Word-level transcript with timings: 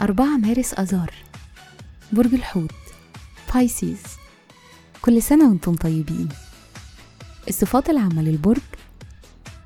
أربعة 0.00 0.36
مارس 0.36 0.74
أذار 0.74 1.14
برج 2.12 2.34
الحوت 2.34 2.74
بايسيز 3.54 4.02
كل 5.02 5.22
سنة 5.22 5.48
وأنتم 5.48 5.74
طيبين. 5.74 6.28
الصفات 7.48 7.90
العامة 7.90 8.22
للبرج 8.22 8.60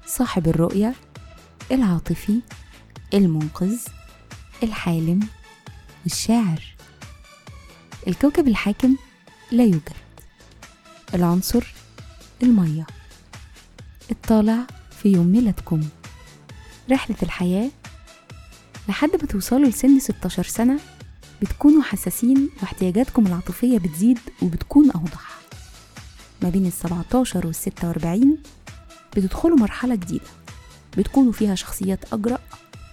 صاحب 0.06 0.48
الرؤية 0.48 0.94
العاطفي 1.72 2.40
المنقذ 3.14 3.78
الحالم 4.62 5.28
والشاعر 6.04 6.62
الكوكب 8.08 8.48
الحاكم 8.48 8.96
لا 9.52 9.64
يوجد. 9.64 10.03
العنصر 11.14 11.74
المية. 12.42 12.86
الطالع 14.10 14.66
في 15.02 15.08
يوم 15.12 15.26
ميلادكم. 15.26 15.80
رحلة 16.90 17.16
الحياة 17.22 17.70
لحد 18.88 19.10
ما 19.10 19.26
توصلوا 19.28 19.68
لسن 19.68 19.98
16 19.98 20.42
سنة 20.42 20.78
بتكونوا 21.42 21.82
حساسين 21.82 22.50
واحتياجاتكم 22.62 23.26
العاطفية 23.26 23.78
بتزيد 23.78 24.18
وبتكون 24.42 24.90
أوضح. 24.90 25.38
ما 26.42 26.48
بين 26.48 26.66
ال 26.66 26.72
17 26.72 27.46
وال 27.46 27.54
46 27.54 28.38
بتدخلوا 29.16 29.58
مرحلة 29.58 29.94
جديدة. 29.94 30.24
بتكونوا 30.98 31.32
فيها 31.32 31.54
شخصيات 31.54 32.12
أجرأ 32.12 32.38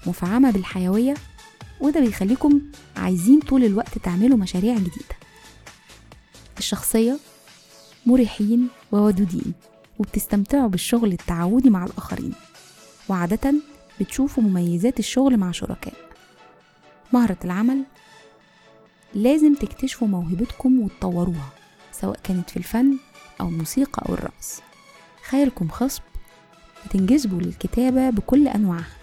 مفعمة 0.07 0.51
بالحيوية 0.51 1.13
وده 1.79 1.99
بيخليكم 1.99 2.61
عايزين 2.97 3.39
طول 3.39 3.63
الوقت 3.63 3.97
تعملوا 3.97 4.37
مشاريع 4.37 4.75
جديدة. 4.75 5.15
الشخصية 6.57 7.19
مريحين 8.05 8.67
وودودين 8.91 9.53
وبتستمتعوا 9.99 10.67
بالشغل 10.67 11.11
التعاوني 11.11 11.69
مع 11.69 11.85
الآخرين 11.85 12.33
وعادة 13.09 13.53
بتشوفوا 13.99 14.43
مميزات 14.43 14.99
الشغل 14.99 15.37
مع 15.37 15.51
شركاء. 15.51 15.93
مهرة 17.13 17.37
العمل 17.45 17.83
لازم 19.13 19.53
تكتشفوا 19.53 20.07
موهبتكم 20.07 20.79
وتطوروها 20.79 21.49
سواء 21.91 22.19
كانت 22.23 22.49
في 22.49 22.57
الفن 22.57 22.97
أو 23.41 23.47
الموسيقى 23.47 24.05
أو 24.09 24.13
الرقص. 24.13 24.61
خيالكم 25.29 25.67
خصب 25.69 26.01
بتنجذبوا 26.85 27.41
للكتابة 27.41 28.09
بكل 28.09 28.47
أنواعها 28.47 28.97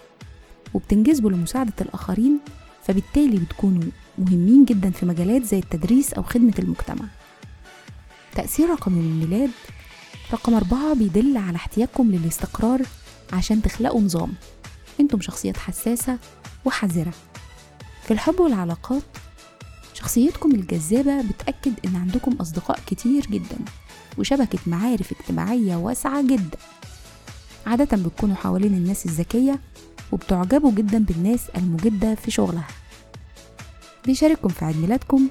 وبتنجذبوا 0.74 1.30
لمساعدة 1.30 1.72
الآخرين 1.80 2.38
فبالتالي 2.82 3.38
بتكونوا 3.38 3.90
مهمين 4.18 4.64
جدا 4.64 4.90
في 4.90 5.06
مجالات 5.06 5.42
زي 5.42 5.58
التدريس 5.58 6.14
أو 6.14 6.22
خدمة 6.22 6.54
المجتمع. 6.58 7.04
تأثير 8.38 8.70
رقم 8.70 8.92
الميلاد 8.92 9.50
رقم 10.32 10.54
أربعة 10.54 10.94
بيدل 10.94 11.36
على 11.36 11.56
احتياجكم 11.56 12.10
للاستقرار 12.10 12.82
عشان 13.32 13.62
تخلقوا 13.62 14.00
نظام. 14.00 14.32
أنتم 15.00 15.20
شخصيات 15.20 15.56
حساسة 15.56 16.18
وحذرة. 16.64 17.12
في 18.04 18.10
الحب 18.10 18.40
والعلاقات 18.40 19.02
شخصيتكم 19.94 20.50
الجذابة 20.50 21.22
بتأكد 21.22 21.72
إن 21.84 21.96
عندكم 21.96 22.32
أصدقاء 22.32 22.80
كتير 22.86 23.26
جدا 23.26 23.58
وشبكة 24.18 24.58
معارف 24.66 25.12
اجتماعية 25.12 25.76
واسعة 25.76 26.22
جدا. 26.22 26.58
عادة 27.66 27.96
بتكونوا 27.96 28.36
حوالين 28.36 28.74
الناس 28.74 29.06
الذكية 29.06 29.60
وبتعجبوا 30.12 30.72
جدا 30.72 30.98
بالناس 30.98 31.40
المجدة 31.56 32.14
في 32.14 32.30
شغلها. 32.30 32.68
بيشارككم 34.06 34.48
في 34.48 34.64
عيد 34.64 34.76
ميلادكم 34.76 35.28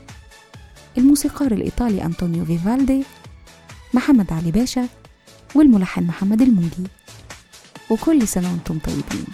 الموسيقار 0.97 1.51
الإيطالي 1.51 2.05
أنطونيو 2.05 2.45
فيفالدي 2.45 3.03
محمد 3.93 4.33
علي 4.33 4.51
باشا 4.51 4.87
والملحن 5.55 6.03
محمد 6.03 6.41
الموجي 6.41 6.87
وكل 7.89 8.27
سنة 8.27 8.51
وأنتم 8.51 8.79
طيبين. 8.79 9.25